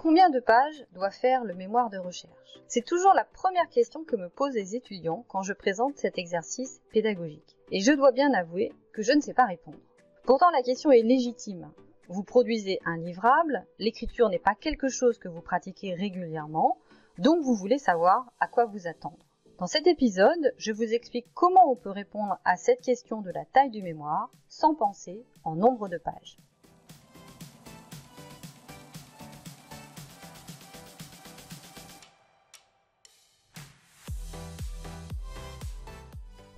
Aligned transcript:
Combien 0.00 0.30
de 0.30 0.38
pages 0.38 0.86
doit 0.92 1.10
faire 1.10 1.42
le 1.42 1.54
mémoire 1.54 1.90
de 1.90 1.98
recherche? 1.98 2.60
C'est 2.68 2.84
toujours 2.84 3.14
la 3.14 3.24
première 3.24 3.68
question 3.68 4.04
que 4.04 4.14
me 4.14 4.28
posent 4.28 4.54
les 4.54 4.76
étudiants 4.76 5.24
quand 5.26 5.42
je 5.42 5.52
présente 5.52 5.96
cet 5.96 6.18
exercice 6.18 6.80
pédagogique. 6.92 7.56
Et 7.72 7.80
je 7.80 7.90
dois 7.90 8.12
bien 8.12 8.32
avouer 8.32 8.72
que 8.92 9.02
je 9.02 9.10
ne 9.10 9.20
sais 9.20 9.34
pas 9.34 9.46
répondre. 9.46 9.80
Pourtant 10.24 10.50
la 10.50 10.62
question 10.62 10.92
est 10.92 11.02
légitime. 11.02 11.72
Vous 12.06 12.22
produisez 12.22 12.78
un 12.84 12.96
livrable, 12.96 13.66
l'écriture 13.80 14.28
n'est 14.28 14.38
pas 14.38 14.54
quelque 14.54 14.88
chose 14.88 15.18
que 15.18 15.28
vous 15.28 15.42
pratiquez 15.42 15.94
régulièrement, 15.94 16.78
donc 17.18 17.42
vous 17.42 17.56
voulez 17.56 17.78
savoir 17.78 18.32
à 18.38 18.46
quoi 18.46 18.66
vous 18.66 18.86
attendre. 18.86 19.26
Dans 19.58 19.66
cet 19.66 19.88
épisode, 19.88 20.54
je 20.58 20.70
vous 20.70 20.94
explique 20.94 21.26
comment 21.34 21.72
on 21.72 21.74
peut 21.74 21.90
répondre 21.90 22.38
à 22.44 22.56
cette 22.56 22.82
question 22.82 23.20
de 23.20 23.32
la 23.32 23.44
taille 23.46 23.70
du 23.70 23.82
mémoire 23.82 24.30
sans 24.46 24.76
penser 24.76 25.26
en 25.42 25.56
nombre 25.56 25.88
de 25.88 25.98
pages. 25.98 26.38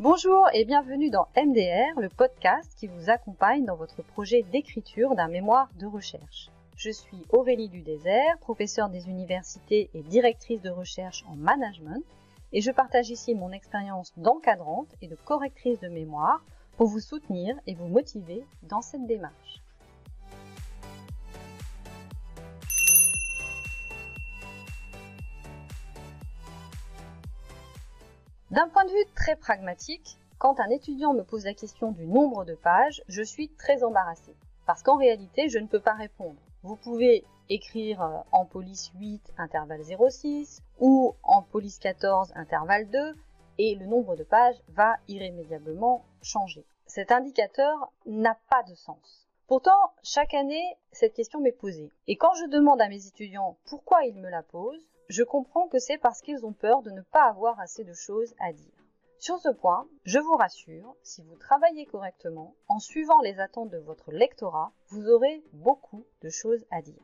Bonjour 0.03 0.49
et 0.55 0.65
bienvenue 0.65 1.11
dans 1.11 1.29
MDR, 1.37 2.01
le 2.01 2.09
podcast 2.09 2.73
qui 2.79 2.87
vous 2.87 3.11
accompagne 3.11 3.67
dans 3.67 3.77
votre 3.77 4.03
projet 4.03 4.43
d'écriture 4.51 5.15
d'un 5.15 5.29
mémoire 5.29 5.69
de 5.79 5.85
recherche. 5.85 6.49
Je 6.75 6.91
suis 6.91 7.23
Aurélie 7.29 7.69
Dudésert, 7.69 8.39
professeure 8.39 8.89
des 8.89 9.11
universités 9.11 9.91
et 9.93 10.01
directrice 10.01 10.63
de 10.63 10.71
recherche 10.71 11.23
en 11.29 11.37
management, 11.37 12.03
et 12.55 12.63
je 12.63 12.71
partage 12.71 13.11
ici 13.11 13.35
mon 13.35 13.53
expérience 13.53 14.15
d'encadrante 14.17 14.89
et 15.03 15.07
de 15.07 15.17
correctrice 15.17 15.81
de 15.81 15.89
mémoire 15.89 16.43
pour 16.79 16.87
vous 16.87 17.01
soutenir 17.01 17.55
et 17.67 17.75
vous 17.75 17.89
motiver 17.89 18.43
dans 18.63 18.81
cette 18.81 19.07
démarche. 19.07 19.61
D'un 28.51 28.67
point 28.69 28.85
de 28.85 28.91
vue 28.91 29.07
très 29.15 29.37
pragmatique, 29.37 30.19
quand 30.39 30.59
un 30.59 30.71
étudiant 30.71 31.15
me 31.15 31.23
pose 31.23 31.45
la 31.45 31.55
question 31.55 31.93
du 31.93 32.05
nombre 32.05 32.45
de 32.45 32.57
pages, 32.57 33.01
je 33.07 33.23
suis 33.23 33.49
très 33.51 33.85
embarrassée. 33.85 34.35
Parce 34.67 34.83
qu'en 34.83 34.97
réalité, 34.97 35.49
je 35.49 35.61
ne 35.61 35.69
peux 35.69 35.79
pas 35.79 35.95
répondre. 35.95 36.41
Vous 36.65 36.75
pouvez 36.75 37.25
écrire 37.49 38.03
euh, 38.03 38.19
en 38.33 38.45
police 38.47 38.91
8 38.99 39.35
intervalle 39.39 39.83
06 39.85 40.63
ou 40.81 41.15
en 41.23 41.43
police 41.43 41.79
14 41.79 42.33
intervalle 42.35 42.91
2 42.91 43.15
et 43.59 43.77
le 43.77 43.87
nombre 43.87 44.17
de 44.17 44.25
pages 44.25 44.61
va 44.71 44.97
irrémédiablement 45.07 46.05
changer. 46.21 46.65
Cet 46.87 47.13
indicateur 47.13 47.93
n'a 48.05 48.37
pas 48.51 48.65
de 48.65 48.75
sens. 48.75 49.29
Pourtant, 49.47 49.93
chaque 50.03 50.35
année, 50.35 50.77
cette 50.91 51.15
question 51.15 51.41
m'est 51.41 51.53
posée. 51.53 51.93
Et 52.09 52.17
quand 52.17 52.35
je 52.35 52.47
demande 52.47 52.81
à 52.81 52.89
mes 52.89 53.07
étudiants 53.07 53.59
pourquoi 53.67 54.05
ils 54.07 54.17
me 54.17 54.29
la 54.29 54.43
posent, 54.43 54.90
je 55.11 55.25
comprends 55.25 55.67
que 55.67 55.81
c'est 55.81 55.99
parce 55.99 56.23
qu'ils 56.23 56.47
ont 56.47 56.53
peur 56.53 56.83
de 56.83 56.93
ne 56.93 57.03
pas 57.03 57.25
avoir 57.25 57.59
assez 57.59 57.83
de 57.83 57.93
choses 57.93 58.33
à 58.39 58.53
dire. 58.53 58.73
Sur 59.19 59.41
ce 59.41 59.49
point, 59.49 59.89
je 60.05 60.21
vous 60.21 60.37
rassure, 60.37 60.95
si 61.03 61.21
vous 61.23 61.35
travaillez 61.35 61.85
correctement, 61.85 62.55
en 62.69 62.79
suivant 62.79 63.21
les 63.21 63.41
attentes 63.41 63.71
de 63.71 63.79
votre 63.79 64.13
lectorat, 64.13 64.73
vous 64.89 65.09
aurez 65.09 65.43
beaucoup 65.53 66.07
de 66.23 66.29
choses 66.29 66.65
à 66.71 66.81
dire. 66.81 67.03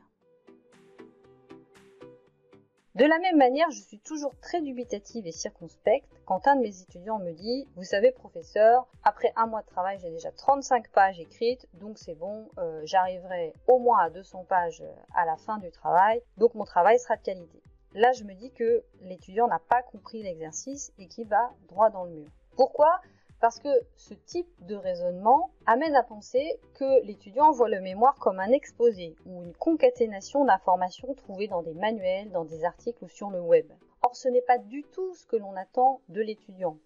De 2.95 3.03
la 3.03 3.19
même 3.19 3.35
manière, 3.35 3.69
je 3.71 3.81
suis 3.81 3.99
toujours 3.99 4.33
très 4.39 4.61
dubitative 4.61 5.27
et 5.27 5.33
circonspecte 5.33 6.09
quand 6.25 6.47
un 6.47 6.55
de 6.55 6.61
mes 6.61 6.81
étudiants 6.81 7.19
me 7.19 7.33
dit 7.33 7.67
Vous 7.75 7.83
savez, 7.83 8.11
professeur, 8.11 8.87
après 9.03 9.33
un 9.35 9.47
mois 9.47 9.63
de 9.63 9.67
travail, 9.67 9.99
j'ai 10.01 10.09
déjà 10.11 10.31
35 10.31 10.89
pages 10.91 11.19
écrites, 11.19 11.67
donc 11.73 11.97
c'est 11.97 12.15
bon, 12.15 12.47
euh, 12.57 12.81
j'arriverai 12.85 13.53
au 13.67 13.79
moins 13.79 13.99
à 13.99 14.09
200 14.09 14.45
pages 14.45 14.81
à 15.13 15.25
la 15.25 15.35
fin 15.35 15.57
du 15.57 15.69
travail, 15.71 16.23
donc 16.37 16.55
mon 16.55 16.63
travail 16.63 16.97
sera 16.99 17.17
de 17.17 17.21
qualité. 17.21 17.61
Là, 17.97 18.11
je 18.11 18.25
me 18.25 18.35
dis 18.35 18.51
que 18.51 18.83
l'étudiant 19.01 19.47
n'a 19.47 19.57
pas 19.57 19.81
compris 19.81 20.21
l'exercice 20.21 20.93
et 20.99 21.07
qu'il 21.07 21.27
va 21.27 21.49
droit 21.67 21.89
dans 21.89 22.03
le 22.03 22.11
mur. 22.11 22.27
Pourquoi? 22.55 23.01
Parce 23.39 23.59
que 23.59 23.69
ce 23.95 24.13
type 24.13 24.47
de 24.67 24.75
raisonnement 24.75 25.49
amène 25.65 25.95
à 25.95 26.03
penser 26.03 26.59
que 26.75 27.03
l'étudiant 27.03 27.51
voit 27.51 27.69
le 27.69 27.81
mémoire 27.81 28.13
comme 28.19 28.39
un 28.39 28.51
exposé 28.51 29.15
ou 29.25 29.41
une 29.41 29.55
concaténation 29.55 30.45
d'informations 30.45 31.11
trouvées 31.15 31.47
dans 31.47 31.63
des 31.63 31.73
manuels, 31.73 32.29
dans 32.29 32.45
des 32.45 32.65
articles 32.65 33.03
ou 33.03 33.09
sur 33.09 33.31
le 33.31 33.41
web. 33.41 33.65
Or, 34.03 34.15
ce 34.15 34.27
n'est 34.27 34.43
pas 34.43 34.59
du 34.59 34.83
tout 34.83 35.15
ce 35.15 35.25
que 35.25 35.35
l'on 35.35 35.55
attend 35.55 36.01
de 36.09 36.21
l'étudiant. 36.21 36.77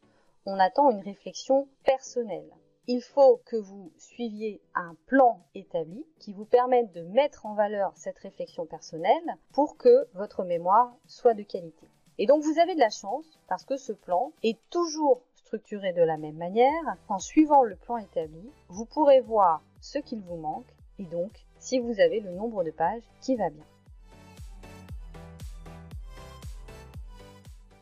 On 0.45 0.57
attend 0.59 0.91
une 0.91 1.03
réflexion 1.03 1.67
personnelle. 1.83 2.49
Il 2.87 3.01
faut 3.01 3.39
que 3.45 3.57
vous 3.57 3.91
suiviez 3.99 4.59
un 4.73 4.95
plan 5.05 5.39
établi 5.53 6.03
qui 6.17 6.33
vous 6.33 6.45
permette 6.45 6.91
de 6.93 7.03
mettre 7.03 7.45
en 7.45 7.53
valeur 7.53 7.91
cette 7.95 8.17
réflexion 8.17 8.65
personnelle 8.65 9.37
pour 9.53 9.77
que 9.77 10.07
votre 10.15 10.43
mémoire 10.43 10.91
soit 11.05 11.35
de 11.35 11.43
qualité. 11.43 11.87
Et 12.17 12.25
donc 12.25 12.41
vous 12.41 12.59
avez 12.59 12.73
de 12.73 12.79
la 12.79 12.89
chance 12.89 13.39
parce 13.47 13.65
que 13.65 13.77
ce 13.77 13.93
plan 13.93 14.33
est 14.41 14.57
toujours 14.71 15.21
structuré 15.35 15.93
de 15.93 16.01
la 16.01 16.17
même 16.17 16.37
manière. 16.37 16.97
En 17.07 17.19
suivant 17.19 17.61
le 17.61 17.75
plan 17.75 17.97
établi, 17.97 18.49
vous 18.67 18.85
pourrez 18.85 19.21
voir 19.21 19.61
ce 19.79 19.99
qu'il 19.99 20.21
vous 20.21 20.37
manque 20.37 20.73
et 20.97 21.05
donc 21.05 21.45
si 21.59 21.77
vous 21.77 21.99
avez 21.99 22.19
le 22.19 22.31
nombre 22.31 22.63
de 22.63 22.71
pages 22.71 23.03
qui 23.21 23.35
va 23.35 23.51
bien. 23.51 23.65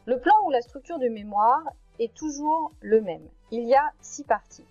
Le 0.05 0.19
plan 0.19 0.35
ou 0.45 0.49
la 0.49 0.61
structure 0.61 0.99
de 0.99 1.07
mémoire 1.07 1.63
est 1.99 2.13
toujours 2.13 2.73
le 2.81 2.99
même. 2.99 3.27
Il 3.51 3.63
y 3.63 3.75
a 3.75 3.93
six 4.01 4.25
parties. 4.25 4.65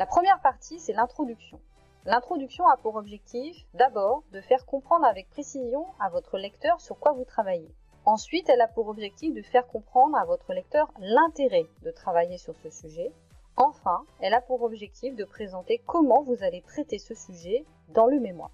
La 0.00 0.06
première 0.06 0.40
partie, 0.40 0.80
c'est 0.80 0.94
l'introduction. 0.94 1.60
L'introduction 2.06 2.66
a 2.66 2.78
pour 2.78 2.94
objectif 2.94 3.66
d'abord 3.74 4.22
de 4.32 4.40
faire 4.40 4.64
comprendre 4.64 5.04
avec 5.04 5.28
précision 5.28 5.84
à 6.00 6.08
votre 6.08 6.38
lecteur 6.38 6.80
sur 6.80 6.98
quoi 6.98 7.12
vous 7.12 7.26
travaillez. 7.26 7.68
Ensuite, 8.06 8.48
elle 8.48 8.62
a 8.62 8.66
pour 8.66 8.88
objectif 8.88 9.34
de 9.34 9.42
faire 9.42 9.66
comprendre 9.66 10.16
à 10.16 10.24
votre 10.24 10.54
lecteur 10.54 10.90
l'intérêt 11.00 11.66
de 11.82 11.90
travailler 11.90 12.38
sur 12.38 12.54
ce 12.62 12.70
sujet. 12.70 13.12
Enfin, 13.58 14.06
elle 14.20 14.32
a 14.32 14.40
pour 14.40 14.62
objectif 14.62 15.14
de 15.16 15.24
présenter 15.24 15.82
comment 15.84 16.22
vous 16.22 16.42
allez 16.42 16.62
traiter 16.62 16.98
ce 16.98 17.14
sujet 17.14 17.66
dans 17.88 18.06
le 18.06 18.20
mémoire. 18.20 18.52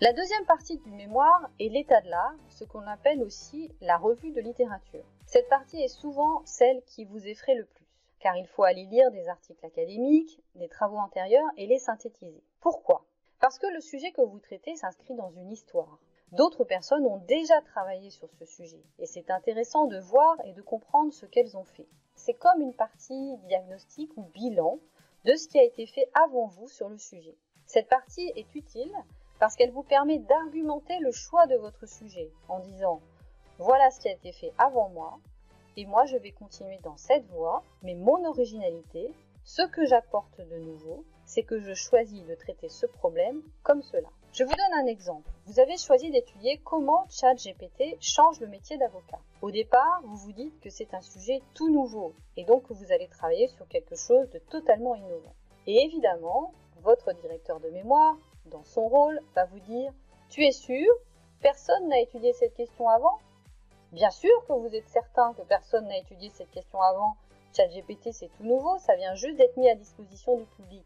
La 0.00 0.12
deuxième 0.12 0.44
partie 0.46 0.78
du 0.78 0.90
mémoire 0.90 1.48
est 1.60 1.68
l'état 1.68 2.00
de 2.00 2.10
l'art, 2.10 2.34
ce 2.48 2.64
qu'on 2.64 2.84
appelle 2.88 3.22
aussi 3.22 3.70
la 3.80 3.96
revue 3.96 4.32
de 4.32 4.40
littérature. 4.40 5.04
Cette 5.34 5.48
partie 5.48 5.82
est 5.82 5.88
souvent 5.88 6.42
celle 6.44 6.80
qui 6.84 7.04
vous 7.04 7.26
effraie 7.26 7.56
le 7.56 7.64
plus, 7.64 7.88
car 8.20 8.36
il 8.36 8.46
faut 8.46 8.62
aller 8.62 8.84
lire 8.84 9.10
des 9.10 9.26
articles 9.26 9.66
académiques, 9.66 10.40
des 10.54 10.68
travaux 10.68 10.98
antérieurs 10.98 11.50
et 11.56 11.66
les 11.66 11.80
synthétiser. 11.80 12.44
Pourquoi? 12.60 13.04
Parce 13.40 13.58
que 13.58 13.66
le 13.66 13.80
sujet 13.80 14.12
que 14.12 14.20
vous 14.20 14.38
traitez 14.38 14.76
s'inscrit 14.76 15.16
dans 15.16 15.30
une 15.30 15.50
histoire. 15.50 15.98
D'autres 16.30 16.62
personnes 16.62 17.04
ont 17.04 17.16
déjà 17.16 17.60
travaillé 17.62 18.10
sur 18.10 18.30
ce 18.30 18.44
sujet, 18.44 18.80
et 19.00 19.06
c'est 19.06 19.28
intéressant 19.28 19.86
de 19.86 19.98
voir 19.98 20.36
et 20.44 20.52
de 20.52 20.62
comprendre 20.62 21.12
ce 21.12 21.26
qu'elles 21.26 21.56
ont 21.56 21.64
fait. 21.64 21.88
C'est 22.14 22.34
comme 22.34 22.62
une 22.62 22.76
partie 22.76 23.36
diagnostic 23.48 24.16
ou 24.16 24.22
bilan 24.34 24.78
de 25.24 25.34
ce 25.34 25.48
qui 25.48 25.58
a 25.58 25.64
été 25.64 25.86
fait 25.86 26.08
avant 26.14 26.46
vous 26.46 26.68
sur 26.68 26.88
le 26.88 26.98
sujet. 26.98 27.36
Cette 27.66 27.88
partie 27.88 28.30
est 28.36 28.54
utile 28.54 28.94
parce 29.40 29.56
qu'elle 29.56 29.72
vous 29.72 29.82
permet 29.82 30.20
d'argumenter 30.20 30.96
le 31.00 31.10
choix 31.10 31.48
de 31.48 31.56
votre 31.56 31.88
sujet 31.88 32.30
en 32.46 32.60
disant 32.60 33.00
voilà 33.58 33.90
ce 33.90 34.00
qui 34.00 34.08
a 34.08 34.12
été 34.12 34.32
fait 34.32 34.52
avant 34.58 34.88
moi, 34.88 35.18
et 35.76 35.86
moi 35.86 36.06
je 36.06 36.16
vais 36.16 36.32
continuer 36.32 36.78
dans 36.82 36.96
cette 36.96 37.26
voie, 37.26 37.62
mais 37.82 37.94
mon 37.94 38.24
originalité, 38.24 39.10
ce 39.44 39.62
que 39.62 39.84
j'apporte 39.86 40.40
de 40.40 40.58
nouveau, 40.58 41.04
c'est 41.24 41.42
que 41.42 41.58
je 41.58 41.74
choisis 41.74 42.24
de 42.24 42.34
traiter 42.34 42.68
ce 42.68 42.86
problème 42.86 43.42
comme 43.62 43.82
cela. 43.82 44.08
Je 44.32 44.42
vous 44.42 44.50
donne 44.50 44.80
un 44.82 44.86
exemple. 44.86 45.30
Vous 45.46 45.60
avez 45.60 45.76
choisi 45.76 46.10
d'étudier 46.10 46.58
comment 46.64 47.06
ChatGPT 47.08 47.96
change 48.00 48.40
le 48.40 48.48
métier 48.48 48.76
d'avocat. 48.78 49.20
Au 49.42 49.50
départ, 49.50 50.00
vous 50.04 50.16
vous 50.16 50.32
dites 50.32 50.58
que 50.60 50.70
c'est 50.70 50.92
un 50.92 51.00
sujet 51.00 51.40
tout 51.54 51.70
nouveau 51.70 52.14
et 52.36 52.44
donc 52.44 52.64
que 52.64 52.72
vous 52.72 52.90
allez 52.90 53.06
travailler 53.08 53.46
sur 53.48 53.68
quelque 53.68 53.94
chose 53.94 54.28
de 54.30 54.38
totalement 54.38 54.96
innovant. 54.96 55.34
Et 55.66 55.84
évidemment, 55.84 56.52
votre 56.82 57.12
directeur 57.12 57.60
de 57.60 57.68
mémoire, 57.68 58.16
dans 58.46 58.64
son 58.64 58.88
rôle, 58.88 59.20
va 59.34 59.44
vous 59.44 59.60
dire 59.60 59.92
Tu 60.28 60.44
es 60.44 60.52
sûr? 60.52 60.92
Personne 61.40 61.88
n'a 61.88 62.00
étudié 62.00 62.32
cette 62.32 62.54
question 62.54 62.88
avant? 62.88 63.18
Bien 63.94 64.10
sûr 64.10 64.44
que 64.48 64.52
vous 64.52 64.74
êtes 64.74 64.88
certain 64.88 65.34
que 65.34 65.42
personne 65.42 65.86
n'a 65.86 65.98
étudié 65.98 66.28
cette 66.30 66.50
question 66.50 66.80
avant. 66.82 67.14
ChatGPT, 67.56 68.10
c'est 68.10 68.26
tout 68.26 68.42
nouveau, 68.42 68.76
ça 68.78 68.96
vient 68.96 69.14
juste 69.14 69.36
d'être 69.36 69.56
mis 69.56 69.70
à 69.70 69.76
disposition 69.76 70.36
du 70.36 70.46
public. 70.46 70.84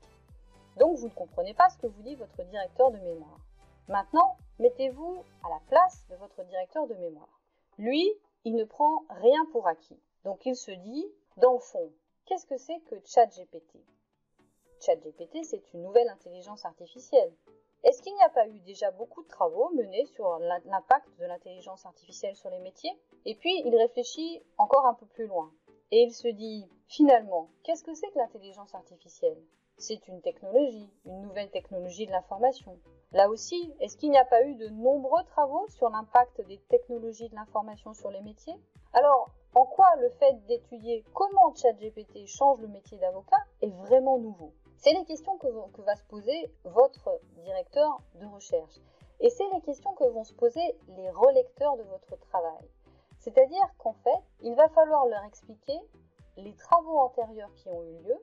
Donc 0.77 0.99
vous 0.99 1.07
ne 1.07 1.15
comprenez 1.15 1.55
pas 1.55 1.71
ce 1.71 1.79
que 1.79 1.87
vous 1.87 2.03
dit 2.03 2.17
votre 2.17 2.43
directeur 2.45 2.91
de 2.91 2.99
mémoire. 2.99 3.41
Maintenant, 3.89 4.37
mettez-vous 4.59 5.25
à 5.43 5.49
la 5.49 5.59
place 5.69 6.05
de 6.11 6.17
votre 6.17 6.45
directeur 6.45 6.87
de 6.87 6.93
mémoire. 6.97 7.41
Lui, 7.79 8.13
il 8.45 8.55
ne 8.57 8.65
prend 8.65 9.05
rien 9.09 9.43
pour 9.53 9.67
acquis. 9.69 9.99
Donc 10.25 10.45
il 10.45 10.55
se 10.55 10.73
dit, 10.73 11.07
dans 11.39 11.55
le 11.55 11.61
fond, 11.61 11.91
qu'est-ce 12.27 12.45
que 12.45 12.59
c'est 12.59 12.79
que 12.91 12.97
ChatGPT? 13.07 13.79
ChatGPT, 14.85 15.45
c'est 15.45 15.73
une 15.73 15.81
nouvelle 15.81 16.11
intelligence 16.11 16.67
artificielle. 16.67 17.33
Est-ce 17.85 18.03
qu'il 18.03 18.15
n'y 18.15 18.23
a 18.23 18.29
pas 18.29 18.47
eu 18.49 18.59
déjà 18.61 18.91
beaucoup 18.91 19.23
de 19.23 19.29
travaux 19.29 19.71
menés 19.75 20.05
sur 20.07 20.39
l'impact 20.39 21.09
de 21.19 21.25
l'intelligence 21.27 21.87
artificielle 21.87 22.35
sur 22.37 22.51
les 22.51 22.59
métiers? 22.59 22.93
Et 23.25 23.35
puis, 23.35 23.63
il 23.65 23.75
réfléchit 23.77 24.43
encore 24.57 24.87
un 24.87 24.95
peu 24.95 25.07
plus 25.07 25.27
loin. 25.27 25.53
et 25.91 26.03
il 26.03 26.13
se 26.13 26.29
dit 26.29 26.69
finalement, 26.87 27.49
qu'est-ce 27.63 27.85
que 27.85 27.95
c'est 27.95 28.11
que 28.11 28.19
l'intelligence 28.19 28.75
artificielle? 28.75 29.39
C'est 29.79 30.09
une 30.09 30.21
technologie, 30.21 30.91
une 31.05 31.23
nouvelle 31.23 31.51
technologie 31.51 32.07
de 32.07 32.11
l'information. 32.11 32.79
Là 33.13 33.29
aussi, 33.29 33.73
est-ce 33.81 33.97
qu'il 33.97 34.11
n'y 34.11 34.19
a 34.19 34.25
pas 34.25 34.43
eu 34.45 34.55
de 34.57 34.69
nombreux 34.69 35.23
travaux 35.25 35.67
sur 35.69 35.89
l'impact 35.89 36.41
des 36.47 36.59
technologies 36.69 37.29
de 37.29 37.37
l'information 37.37 37.95
sur 37.95 38.11
les 38.11 38.21
métiers? 38.21 38.57
Alors, 38.93 39.31
en 39.55 39.65
quoi 39.65 39.95
le 39.97 40.11
fait 40.11 40.35
d'étudier 40.47 41.05
comment 41.15 41.55
ChatGPT 41.55 42.27
change 42.27 42.61
le 42.61 42.69
métier 42.69 42.99
d'avocat 42.99 43.39
est 43.63 43.71
vraiment 43.71 44.19
nouveau? 44.19 44.53
C'est 44.79 44.93
les 44.93 45.05
questions 45.05 45.37
que, 45.39 45.83
va 45.83 45.97
se 45.97 46.05
poser 46.05 46.53
votre 46.63 47.21
directeur 47.39 48.01
de 48.15 48.27
recherche. 48.27 48.77
Et 49.19 49.29
c'est 49.29 49.49
les 49.53 49.61
questions 49.63 49.93
que 49.95 50.05
vont 50.05 50.23
se 50.23 50.33
poser 50.35 50.79
les 50.97 51.11
relecteurs 51.11 51.77
de 51.77 51.83
votre 51.83 52.17
travail. 52.29 52.65
C'est-à-dire 53.19 53.75
qu'en 53.79 53.95
fait, 54.05 54.23
il 54.41 54.55
va 54.55 54.69
falloir 54.69 55.05
leur 55.07 55.25
expliquer 55.25 55.81
les 56.37 56.55
travaux 56.55 56.97
antérieurs 56.99 57.53
qui 57.57 57.69
ont 57.69 57.83
eu 57.83 58.05
lieu, 58.05 58.15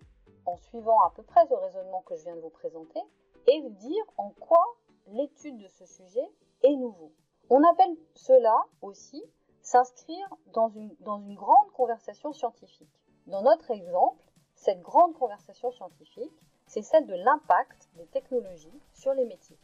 en 0.46 0.56
suivant 0.56 0.98
à 1.02 1.12
peu 1.14 1.24
près 1.24 1.46
le 1.50 1.58
raisonnement 1.58 2.02
que 2.04 2.16
je 2.16 2.24
viens 2.24 2.38
de 2.38 2.42
vous 2.42 2.50
présenter, 2.50 3.02
et 3.48 3.62
dire 3.72 4.06
en 4.18 4.30
quoi 4.30 4.64
l'étude 5.08 5.58
de 5.58 5.68
ce 5.68 5.86
sujet 5.86 6.32
est 6.64 6.76
nouveau. 6.78 7.12
On 7.50 7.62
appelle 7.66 7.98
cela 8.14 8.56
aussi 8.82 9.22
s'inscrire 9.62 10.34
dans 10.54 10.70
une 10.70 11.36
grande 11.36 11.72
conversation 11.74 12.32
scientifique. 12.32 13.02
Dans 13.28 13.42
notre 13.42 13.72
exemple, 13.72 14.24
cette 14.56 14.82
grande 14.82 15.14
conversation 15.14 15.72
scientifique, 15.72 16.34
c'est 16.68 16.82
celle 16.82 17.06
de 17.06 17.14
l'impact 17.14 17.90
des 17.96 18.06
technologies 18.08 18.82
sur 18.94 19.14
les 19.14 19.26
métiers. 19.26 19.58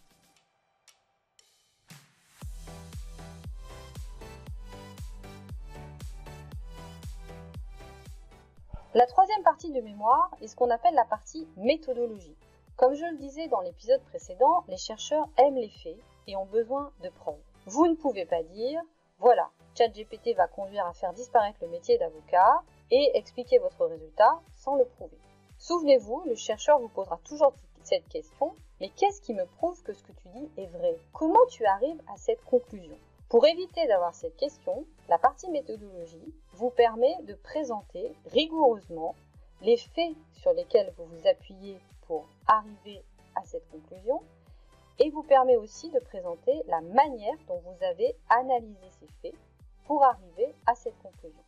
La 8.93 9.05
troisième 9.05 9.41
partie 9.43 9.71
de 9.71 9.79
mémoire 9.79 10.29
est 10.41 10.47
ce 10.47 10.55
qu'on 10.55 10.69
appelle 10.69 10.95
la 10.95 11.05
partie 11.05 11.47
méthodologie. 11.55 12.35
Comme 12.75 12.93
je 12.93 13.05
le 13.05 13.15
disais 13.15 13.47
dans 13.47 13.61
l'épisode 13.61 14.01
précédent, 14.03 14.65
les 14.67 14.75
chercheurs 14.75 15.29
aiment 15.37 15.55
les 15.55 15.69
faits 15.69 15.97
et 16.27 16.35
ont 16.35 16.45
besoin 16.45 16.91
de 17.01 17.07
preuves. 17.07 17.39
Vous 17.67 17.87
ne 17.87 17.95
pouvez 17.95 18.25
pas 18.25 18.43
dire, 18.43 18.81
voilà, 19.19 19.49
ChatGPT 19.77 20.35
va 20.35 20.47
conduire 20.47 20.85
à 20.85 20.93
faire 20.93 21.13
disparaître 21.13 21.59
le 21.61 21.69
métier 21.69 21.97
d'avocat 21.97 22.63
et 22.91 23.17
expliquer 23.17 23.57
votre 23.57 23.85
résultat 23.85 24.39
sans 24.51 24.75
le 24.75 24.85
prouver. 24.85 25.17
Souvenez-vous, 25.57 26.23
le 26.25 26.35
chercheur 26.35 26.79
vous 26.79 26.89
posera 26.89 27.17
toujours 27.23 27.53
cette 27.83 28.07
question, 28.09 28.53
mais 28.79 28.89
qu'est-ce 28.89 29.21
qui 29.21 29.33
me 29.33 29.45
prouve 29.45 29.81
que 29.83 29.93
ce 29.93 30.03
que 30.03 30.11
tu 30.11 30.27
dis 30.29 30.49
est 30.57 30.67
vrai? 30.67 30.97
Comment 31.13 31.45
tu 31.49 31.65
arrives 31.65 32.01
à 32.13 32.17
cette 32.17 32.43
conclusion? 32.45 32.97
Pour 33.29 33.45
éviter 33.47 33.87
d'avoir 33.87 34.13
cette 34.13 34.35
question, 34.35 34.85
la 35.07 35.17
partie 35.17 35.49
méthodologie 35.49 36.33
vous 36.53 36.69
permet 36.69 37.15
de 37.23 37.33
présenter 37.33 38.11
rigoureusement 38.25 39.15
les 39.61 39.77
faits 39.77 40.15
sur 40.33 40.51
lesquels 40.53 40.93
vous 40.97 41.05
vous 41.05 41.27
appuyez 41.27 41.79
pour 42.07 42.27
arriver 42.47 43.01
à 43.35 43.45
cette 43.45 43.69
conclusion 43.69 44.21
et 44.99 45.09
vous 45.09 45.23
permet 45.23 45.55
aussi 45.55 45.89
de 45.91 45.99
présenter 45.99 46.61
la 46.67 46.81
manière 46.81 47.37
dont 47.47 47.59
vous 47.59 47.85
avez 47.85 48.15
analysé 48.29 48.89
ces 48.99 49.07
faits 49.21 49.39
pour 49.85 50.03
arriver 50.03 50.53
à 50.65 50.75
cette 50.75 50.97
conclusion. 51.01 51.43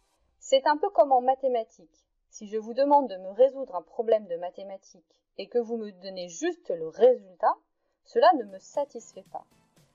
C'est 0.54 0.68
un 0.68 0.78
peu 0.78 0.92
comme 0.92 1.12
en 1.12 1.20
mathématiques. 1.20 2.06
Si 2.30 2.48
je 2.48 2.60
vous 2.60 2.76
demande 2.76 3.10
de 3.10 3.18
me 3.18 3.32
résoudre 3.32 3.76
un 3.76 3.82
problème 3.82 4.28
de 4.28 4.36
mathématiques 4.36 5.20
et 5.40 5.48
que 5.48 5.58
vous 5.58 5.78
me 5.78 5.90
donnez 5.90 6.30
juste 6.30 6.70
le 6.70 6.90
résultat, 6.90 7.56
cela 8.04 8.32
ne 8.34 8.44
me 8.44 8.60
satisfait 8.60 9.26
pas. 9.32 9.48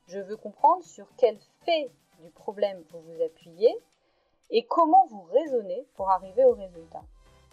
Je 0.08 0.18
veux 0.18 0.36
comprendre 0.36 0.82
sur 0.82 1.06
quel 1.16 1.38
fait 1.64 1.92
du 2.18 2.30
problème 2.30 2.82
vous 2.90 3.00
vous 3.02 3.22
appuyez 3.22 3.72
et 4.50 4.64
comment 4.64 5.06
vous 5.06 5.22
raisonnez 5.30 5.86
pour 5.94 6.10
arriver 6.10 6.44
au 6.44 6.54
résultat. 6.54 7.04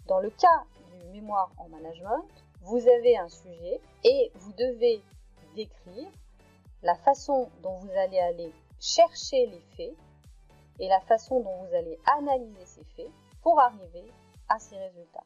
Dans 0.08 0.20
le 0.20 0.32
cas 0.32 0.64
du 0.92 1.06
mémoire 1.12 1.52
en 1.60 1.70
management, 1.70 2.26
vous 2.62 2.88
avez 2.88 3.18
un 3.18 3.30
sujet 3.30 3.82
et 4.04 4.32
vous 4.34 4.54
devez 4.54 5.00
décrire 5.54 6.10
la 6.82 6.96
façon 6.96 7.52
dont 7.62 7.76
vous 7.76 7.92
allez 7.92 8.20
aller 8.20 8.52
chercher 8.80 9.46
les 9.46 9.62
faits 9.78 9.96
et 10.80 10.88
la 10.88 11.00
façon 11.02 11.40
dont 11.40 11.64
vous 11.64 11.76
allez 11.76 12.00
analyser 12.06 12.66
ces 12.66 12.84
faits 12.96 13.12
pour 13.42 13.60
arriver 13.60 14.12
à 14.50 14.60
ces 14.60 14.78
résultats. 14.78 15.24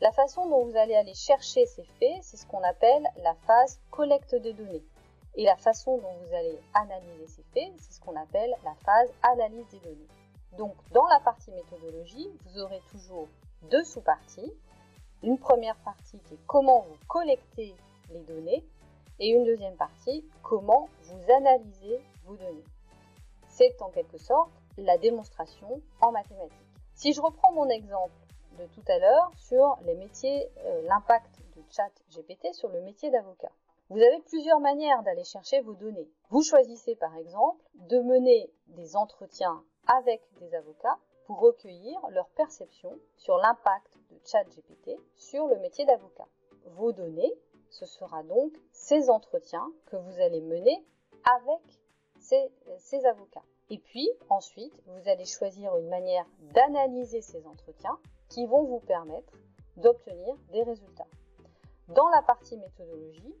La 0.00 0.12
façon 0.12 0.46
dont 0.48 0.66
vous 0.66 0.76
allez 0.76 0.94
aller 0.94 1.14
chercher 1.14 1.64
ces 1.66 1.84
faits, 1.84 2.22
c'est 2.22 2.36
ce 2.36 2.46
qu'on 2.46 2.62
appelle 2.62 3.06
la 3.22 3.34
phase 3.46 3.80
collecte 3.90 4.34
des 4.34 4.52
données. 4.52 4.84
Et 5.34 5.44
la 5.44 5.56
façon 5.56 5.98
dont 5.98 6.14
vous 6.24 6.34
allez 6.34 6.58
analyser 6.74 7.26
ces 7.26 7.42
faits, 7.54 7.72
c'est 7.78 7.92
ce 7.92 8.00
qu'on 8.00 8.16
appelle 8.16 8.54
la 8.64 8.74
phase 8.84 9.10
analyse 9.22 9.66
des 9.70 9.80
données. 9.80 10.08
Donc 10.58 10.74
dans 10.92 11.06
la 11.06 11.20
partie 11.20 11.50
méthodologie, 11.50 12.28
vous 12.44 12.60
aurez 12.60 12.80
toujours 12.90 13.28
deux 13.70 13.84
sous-parties. 13.84 14.52
Une 15.22 15.38
première 15.38 15.76
partie 15.76 16.18
qui 16.20 16.34
est 16.34 16.46
comment 16.46 16.80
vous 16.82 16.96
collectez 17.08 17.74
les 18.10 18.20
données 18.20 18.64
et 19.18 19.28
une 19.28 19.44
deuxième 19.44 19.76
partie, 19.76 20.24
comment 20.42 20.88
vous 21.04 21.32
analysez 21.32 22.00
vos 22.24 22.36
données. 22.36 22.64
C'est 23.48 23.80
en 23.80 23.88
quelque 23.90 24.18
sorte 24.18 24.50
la 24.76 24.98
démonstration 24.98 25.80
en 26.00 26.12
mathématiques. 26.12 26.56
Si 26.94 27.12
je 27.12 27.20
reprends 27.20 27.52
mon 27.52 27.68
exemple 27.68 28.14
de 28.58 28.66
tout 28.66 28.84
à 28.88 28.98
l'heure 28.98 29.30
sur 29.36 29.78
les 29.84 29.94
métiers, 29.94 30.50
euh, 30.64 30.82
l'impact 30.82 31.38
de 31.56 31.62
chat 31.70 31.90
GPT 32.10 32.52
sur 32.54 32.68
le 32.68 32.80
métier 32.82 33.10
d'avocat. 33.10 33.52
Vous 33.88 33.98
avez 33.98 34.20
plusieurs 34.22 34.60
manières 34.60 35.02
d'aller 35.02 35.24
chercher 35.24 35.60
vos 35.60 35.74
données. 35.74 36.08
Vous 36.30 36.42
choisissez 36.42 36.96
par 36.96 37.16
exemple 37.16 37.62
de 37.74 38.00
mener 38.00 38.50
des 38.68 38.96
entretiens 38.96 39.62
avec 39.86 40.22
des 40.40 40.54
avocats 40.54 40.98
pour 41.26 41.38
recueillir 41.38 42.00
leur 42.10 42.28
perception 42.30 42.98
sur 43.16 43.36
l'impact 43.36 43.92
de 44.10 44.18
ChatGPT 44.24 44.98
sur 45.14 45.46
le 45.46 45.58
métier 45.58 45.84
d'avocat. 45.84 46.26
Vos 46.64 46.92
données, 46.92 47.32
ce 47.70 47.86
sera 47.86 48.22
donc 48.24 48.52
ces 48.72 49.08
entretiens 49.10 49.66
que 49.86 49.96
vous 49.96 50.20
allez 50.20 50.40
mener 50.40 50.84
avec 51.24 51.62
ces, 52.18 52.50
ces 52.78 53.04
avocats. 53.04 53.44
Et 53.70 53.78
puis 53.78 54.08
ensuite, 54.28 54.72
vous 54.86 55.08
allez 55.08 55.24
choisir 55.24 55.76
une 55.76 55.88
manière 55.88 56.26
d'analyser 56.54 57.20
ces 57.20 57.46
entretiens 57.46 57.98
qui 58.28 58.46
vont 58.46 58.64
vous 58.64 58.80
permettre 58.80 59.32
d'obtenir 59.76 60.36
des 60.52 60.62
résultats. 60.62 61.06
Dans 61.88 62.08
la 62.08 62.22
partie 62.22 62.56
méthodologie, 62.56 63.34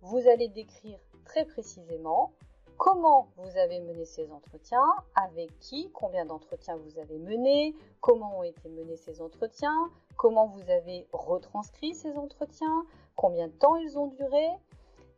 vous 0.00 0.28
allez 0.28 0.48
décrire 0.48 0.98
très 1.24 1.44
précisément 1.44 2.32
comment 2.76 3.28
vous 3.36 3.56
avez 3.56 3.80
mené 3.80 4.04
ces 4.04 4.32
entretiens, 4.32 4.88
avec 5.14 5.56
qui, 5.60 5.90
combien 5.92 6.26
d'entretiens 6.26 6.76
vous 6.76 6.98
avez 6.98 7.18
menés, 7.18 7.76
comment 8.00 8.38
ont 8.40 8.42
été 8.42 8.68
menés 8.68 8.96
ces 8.96 9.20
entretiens, 9.20 9.90
comment 10.16 10.46
vous 10.46 10.68
avez 10.68 11.06
retranscrit 11.12 11.94
ces 11.94 12.16
entretiens, 12.16 12.84
combien 13.14 13.46
de 13.46 13.52
temps 13.52 13.76
ils 13.76 13.98
ont 13.98 14.08
duré, 14.08 14.48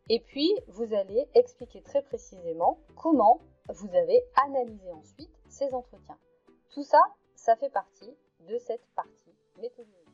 et 0.09 0.19
puis 0.19 0.53
vous 0.67 0.93
allez 0.93 1.27
expliquer 1.33 1.81
très 1.81 2.03
précisément 2.03 2.77
comment 2.95 3.39
vous 3.69 3.95
avez 3.95 4.23
analysé 4.45 4.91
ensuite 4.91 5.31
ces 5.49 5.73
entretiens. 5.73 6.17
Tout 6.69 6.83
ça, 6.83 7.01
ça 7.35 7.55
fait 7.55 7.69
partie 7.69 8.13
de 8.41 8.57
cette 8.59 8.85
partie 8.95 9.33
méthodologique. 9.57 10.05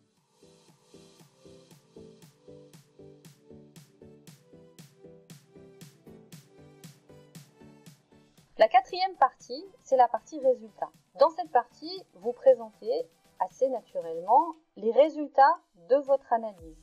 La 8.57 8.67
quatrième 8.67 9.15
partie, 9.15 9.65
c'est 9.83 9.97
la 9.97 10.07
partie 10.07 10.39
résultats. 10.39 10.91
Dans 11.19 11.31
cette 11.31 11.51
partie, 11.51 12.05
vous 12.13 12.31
présentez 12.31 13.09
assez 13.39 13.67
naturellement 13.69 14.55
les 14.75 14.91
résultats 14.91 15.57
de 15.89 15.95
votre 15.95 16.31
analyse. 16.31 16.77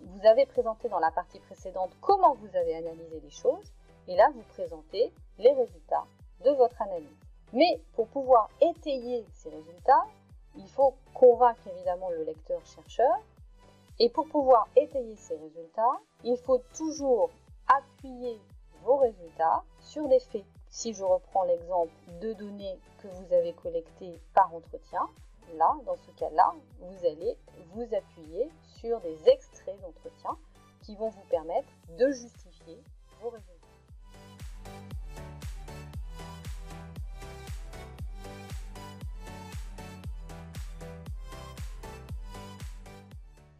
Vous 0.00 0.26
avez 0.26 0.46
présenté 0.46 0.88
dans 0.88 0.98
la 0.98 1.10
partie 1.10 1.40
précédente 1.40 1.92
comment 2.00 2.34
vous 2.34 2.56
avez 2.56 2.74
analysé 2.74 3.20
les 3.20 3.30
choses, 3.30 3.72
et 4.08 4.16
là, 4.16 4.30
vous 4.34 4.42
présentez 4.54 5.12
les 5.38 5.52
résultats 5.52 6.04
de 6.44 6.50
votre 6.50 6.80
analyse. 6.82 7.08
Mais 7.52 7.80
pour 7.94 8.08
pouvoir 8.08 8.50
étayer 8.60 9.24
ces 9.32 9.50
résultats, 9.50 10.04
il 10.56 10.68
faut 10.68 10.94
convaincre 11.14 11.66
évidemment 11.68 12.10
le 12.10 12.24
lecteur-chercheur. 12.24 13.14
Et 13.98 14.08
pour 14.08 14.26
pouvoir 14.28 14.68
étayer 14.76 15.16
ces 15.16 15.36
résultats, 15.36 16.00
il 16.24 16.36
faut 16.36 16.60
toujours 16.76 17.30
appuyer 17.68 18.40
vos 18.82 18.96
résultats 18.96 19.62
sur 19.80 20.08
des 20.08 20.20
faits. 20.20 20.44
Si 20.68 20.92
je 20.92 21.04
reprends 21.04 21.44
l'exemple 21.44 21.92
de 22.20 22.32
données 22.32 22.78
que 22.98 23.06
vous 23.06 23.32
avez 23.32 23.52
collectées 23.52 24.18
par 24.34 24.52
entretien, 24.52 25.08
là, 25.56 25.76
dans 25.86 25.96
ce 25.96 26.10
cas-là, 26.18 26.52
vous 26.80 27.06
allez 27.06 27.36
vous 27.72 27.94
appuyer 27.94 28.50
sur 28.80 29.00
des 29.00 29.28
extraits 29.28 29.80
d'entretien 29.80 30.36
qui 30.82 30.96
vont 30.96 31.08
vous 31.08 31.24
permettre 31.30 31.68
de 31.96 32.10
justifier 32.10 32.82
vos 33.22 33.30
résultats. 33.30 33.63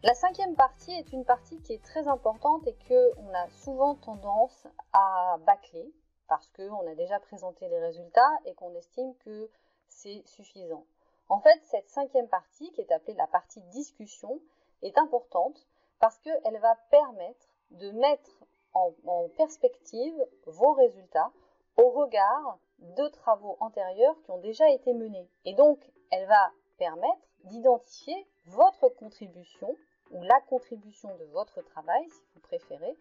La 0.05 0.13
cinquième 0.13 0.55
partie 0.55 0.91
est 0.91 1.13
une 1.13 1.25
partie 1.25 1.59
qui 1.63 1.73
est 1.73 1.83
très 1.83 2.07
importante 2.07 2.67
et 2.67 2.75
qu'on 2.87 3.33
a 3.33 3.49
souvent 3.49 3.95
tendance 3.95 4.67
à 4.93 5.37
bâcler 5.47 5.91
parce 6.27 6.47
qu'on 6.49 6.85
a 6.85 6.93
déjà 6.93 7.19
présenté 7.19 7.67
les 7.69 7.79
résultats 7.79 8.37
et 8.45 8.53
qu'on 8.53 8.75
estime 8.75 9.15
que 9.25 9.49
c'est 9.87 10.21
suffisant. 10.27 10.85
En 11.27 11.39
fait, 11.39 11.59
cette 11.63 11.89
cinquième 11.89 12.27
partie, 12.27 12.71
qui 12.73 12.81
est 12.81 12.91
appelée 12.91 13.15
la 13.15 13.25
partie 13.25 13.61
discussion, 13.71 14.39
est 14.83 14.95
importante 14.99 15.65
parce 15.99 16.19
qu'elle 16.19 16.59
va 16.59 16.75
permettre 16.91 17.47
de 17.71 17.89
mettre 17.89 18.45
en, 18.75 18.93
en, 19.07 19.27
perspective 19.29 20.23
vos 20.45 20.73
résultats 20.73 21.31
au 21.77 21.89
regard 21.89 22.59
de 22.77 23.07
travaux 23.07 23.57
antérieurs 23.59 24.21
qui 24.21 24.29
ont 24.29 24.37
déjà 24.37 24.69
été 24.69 24.93
menés. 24.93 25.27
Et 25.45 25.55
donc, 25.55 25.79
elle 26.11 26.27
va 26.27 26.51
permettre 26.77 27.27
d'identifier 27.45 28.27
votre 28.45 28.87
contribution 28.89 29.75
ou 30.11 30.21
la 30.23 30.39
contribution 30.41 31.15
de 31.17 31.25
votre 31.25 31.61
travail, 31.61 32.03
si 32.09 32.21
vous 32.33 32.41
préférez, 32.41 32.95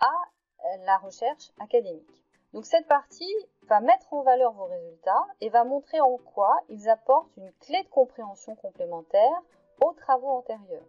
à 0.00 0.12
la 0.84 0.98
recherche 0.98 1.50
académique. 1.58 2.22
Donc 2.52 2.66
cette 2.66 2.86
partie 2.86 3.34
va 3.62 3.80
mettre 3.80 4.12
en 4.12 4.22
valeur 4.22 4.52
vos 4.52 4.66
résultats 4.66 5.26
et 5.40 5.48
va 5.48 5.64
montrer 5.64 6.00
en 6.00 6.18
quoi 6.18 6.54
ils 6.68 6.88
apportent 6.88 7.34
une 7.36 7.52
clé 7.60 7.82
de 7.82 7.88
compréhension 7.88 8.54
complémentaire 8.56 9.42
aux 9.80 9.92
travaux 9.94 10.28
antérieurs. 10.28 10.84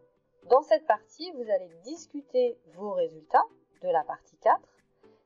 Dans 0.49 0.61
cette 0.61 0.85
partie, 0.85 1.31
vous 1.31 1.49
allez 1.49 1.69
discuter 1.83 2.57
vos 2.73 2.91
résultats 2.91 3.45
de 3.81 3.87
la 3.87 4.03
partie 4.03 4.35
4 4.37 4.59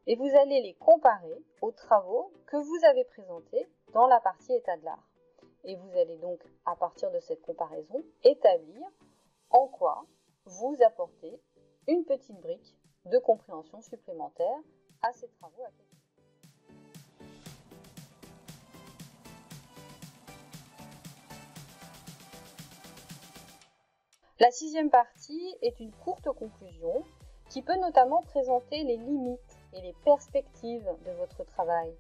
et 0.05 0.15
vous 0.15 0.29
allez 0.37 0.61
les 0.61 0.75
comparer 0.75 1.43
aux 1.61 1.71
travaux 1.71 2.31
que 2.45 2.57
vous 2.57 2.85
avez 2.85 3.03
présentés 3.05 3.67
dans 3.93 4.07
la 4.07 4.19
partie 4.19 4.53
état 4.53 4.77
de 4.77 4.85
l'art. 4.85 5.09
Et 5.63 5.75
vous 5.75 5.97
allez 5.97 6.17
donc, 6.17 6.39
à 6.65 6.75
partir 6.75 7.11
de 7.11 7.19
cette 7.19 7.41
comparaison, 7.41 8.03
établir 8.23 8.87
en 9.49 9.67
quoi 9.67 10.05
vous 10.47 10.77
apportez 10.85 11.39
une 11.87 12.05
petite 12.05 12.39
brique 12.41 12.75
de 13.05 13.19
compréhension 13.19 13.81
supplémentaire 13.81 14.57
à 15.01 15.11
ces 15.13 15.27
travaux. 15.27 15.63
La 24.39 24.51
sixième 24.51 24.89
partie 24.89 25.55
est 25.61 25.79
une 25.79 25.91
courte 25.91 26.29
conclusion 26.31 27.03
qui 27.49 27.61
peut 27.61 27.77
notamment 27.77 28.21
présenter 28.21 28.83
les 28.83 28.97
limites 28.97 29.57
et 29.73 29.81
les 29.81 29.95
perspectives 30.05 30.87
de 31.05 31.11
votre 31.13 31.43
travail. 31.43 31.93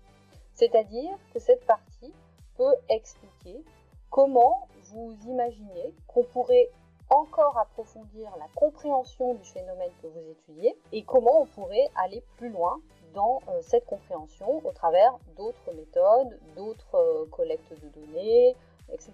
C'est-à-dire 0.53 1.17
que 1.33 1.39
cette 1.39 1.65
partie 1.65 2.13
peut 2.55 2.75
expliquer 2.89 3.63
comment 4.09 4.67
vous 4.83 5.17
imaginez 5.25 5.93
qu'on 6.07 6.23
pourrait 6.23 6.69
encore 7.09 7.57
approfondir 7.57 8.29
la 8.37 8.47
compréhension 8.55 9.33
du 9.35 9.43
phénomène 9.43 9.91
que 10.01 10.07
vous 10.07 10.29
étudiez 10.29 10.77
et 10.91 11.03
comment 11.03 11.41
on 11.41 11.45
pourrait 11.45 11.89
aller 11.95 12.23
plus 12.37 12.49
loin 12.49 12.79
dans 13.13 13.41
euh, 13.47 13.61
cette 13.61 13.85
compréhension 13.85 14.65
au 14.65 14.71
travers 14.71 15.17
d'autres 15.35 15.71
méthodes, 15.73 16.39
d'autres 16.55 16.95
euh, 16.95 17.25
collectes 17.31 17.73
de 17.81 17.89
données, 17.89 18.55
etc. 18.91 19.13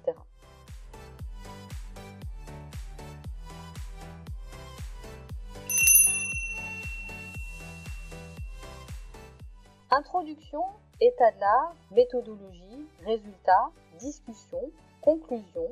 Introduction, 9.91 10.63
état 11.00 11.31
de 11.31 11.39
l'art, 11.39 11.75
méthodologie, 11.91 12.88
résultats, 13.05 13.69
discussion, 14.00 14.71
conclusion. 15.01 15.67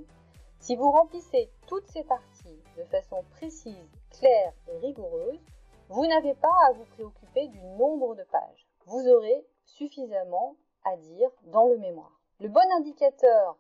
Si 0.62 0.76
vous 0.76 0.92
remplissez 0.92 1.52
toutes 1.68 1.88
ces 1.88 2.04
parties 2.04 2.64
de 2.78 2.84
façon 2.84 3.24
précise, 3.32 3.90
claire 4.12 4.54
et 4.68 4.78
rigoureuse, 4.78 5.40
vous 5.90 6.06
n'avez 6.06 6.36
pas 6.36 6.56
à 6.70 6.74
vous 6.74 6.86
préoccuper 6.86 7.48
du 7.48 7.62
nombre 7.62 8.16
de 8.16 8.24
pages. 8.24 8.68
Vous 8.86 9.08
aurez 9.10 9.46
suffisamment 9.66 10.56
à 10.86 10.96
dire 10.98 11.30
dans 11.48 11.66
le 11.66 11.78
mémoire. 11.78 12.20
Le 12.40 12.48
bon 12.48 12.62
indicateur 12.78 13.58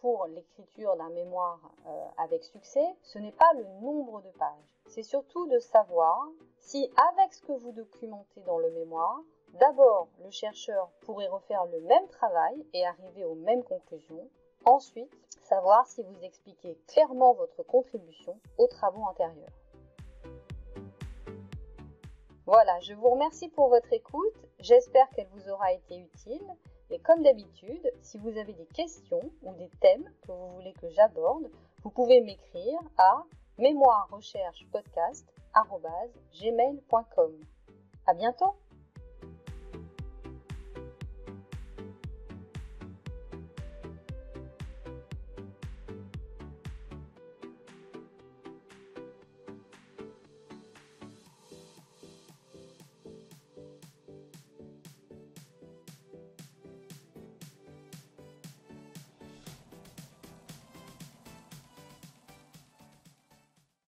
pour 0.00 0.26
l'écriture 0.26 0.96
d'un 0.96 1.10
mémoire 1.10 1.60
euh, 1.86 2.06
avec 2.16 2.42
succès, 2.42 2.96
ce 3.02 3.18
n'est 3.18 3.32
pas 3.32 3.52
le 3.54 3.64
nombre 3.82 4.22
de 4.22 4.30
pages. 4.38 4.74
C'est 4.86 5.02
surtout 5.02 5.46
de 5.46 5.58
savoir 5.58 6.26
si 6.58 6.90
avec 7.14 7.34
ce 7.34 7.42
que 7.42 7.52
vous 7.52 7.72
documentez 7.72 8.40
dans 8.46 8.58
le 8.58 8.70
mémoire, 8.70 9.20
D'abord, 9.54 10.06
le 10.22 10.30
chercheur 10.30 10.90
pourrait 11.00 11.26
refaire 11.26 11.64
le 11.66 11.80
même 11.80 12.06
travail 12.06 12.64
et 12.72 12.86
arriver 12.86 13.24
aux 13.24 13.34
mêmes 13.34 13.64
conclusions. 13.64 14.28
Ensuite, 14.64 15.12
savoir 15.42 15.86
si 15.86 16.02
vous 16.02 16.24
expliquez 16.24 16.78
clairement 16.86 17.34
votre 17.34 17.62
contribution 17.62 18.38
aux 18.58 18.66
travaux 18.66 19.02
antérieurs. 19.02 19.48
Voilà, 22.46 22.80
je 22.80 22.94
vous 22.94 23.10
remercie 23.10 23.48
pour 23.48 23.68
votre 23.68 23.92
écoute. 23.92 24.34
J'espère 24.58 25.08
qu'elle 25.10 25.28
vous 25.28 25.48
aura 25.50 25.72
été 25.72 25.98
utile. 25.98 26.42
Et 26.90 26.98
comme 26.98 27.22
d'habitude, 27.22 27.92
si 28.02 28.18
vous 28.18 28.36
avez 28.36 28.52
des 28.52 28.66
questions 28.66 29.30
ou 29.42 29.54
des 29.54 29.70
thèmes 29.80 30.10
que 30.22 30.32
vous 30.32 30.48
voulez 30.54 30.72
que 30.74 30.88
j'aborde, 30.90 31.48
vous 31.82 31.90
pouvez 31.90 32.20
m'écrire 32.20 32.80
à 32.98 33.22
mémoire 33.58 34.08
recherche 34.10 34.66
podcast 34.72 35.26
À 38.06 38.14
bientôt! 38.14 38.54